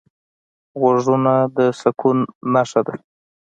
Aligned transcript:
غوږونه 0.79 1.33
د 1.57 1.57
سکون 1.79 2.17
نښه 2.53 2.81
ده 2.87 2.93